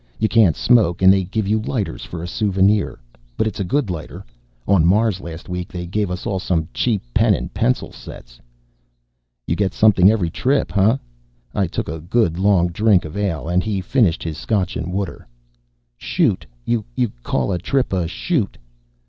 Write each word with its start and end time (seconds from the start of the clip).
"You 0.17 0.27
can't 0.27 0.55
smoke 0.55 1.03
and 1.03 1.13
they 1.13 1.23
give 1.25 1.47
you 1.47 1.61
lighters 1.61 2.03
for 2.03 2.23
a 2.23 2.27
souvenir. 2.27 2.97
But 3.37 3.45
it's 3.45 3.59
a 3.59 3.63
good 3.63 3.91
lighter. 3.91 4.25
On 4.67 4.83
Mars 4.83 5.21
last 5.21 5.47
week, 5.47 5.71
they 5.71 5.85
gave 5.85 6.09
us 6.09 6.25
all 6.25 6.39
some 6.39 6.67
cheap 6.73 7.03
pen 7.13 7.35
and 7.35 7.53
pencil 7.53 7.91
sets." 7.91 8.39
"You 9.45 9.55
get 9.55 9.75
something 9.75 10.09
every 10.09 10.31
trip, 10.31 10.71
hah?" 10.71 10.97
I 11.53 11.67
took 11.67 11.87
a 11.87 11.99
good, 11.99 12.39
long 12.39 12.69
drink 12.69 13.05
of 13.05 13.15
ale 13.15 13.47
and 13.47 13.61
he 13.63 13.79
finished 13.79 14.23
his 14.23 14.39
scotch 14.39 14.75
and 14.75 14.91
water. 14.91 15.27
"Shoot. 15.97 16.47
You 16.65 16.83
call 17.21 17.51
a 17.51 17.59
trip 17.59 17.93
a 17.93 18.07
'shoot'." 18.07 18.57